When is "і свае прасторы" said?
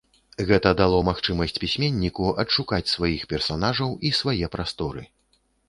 4.09-5.09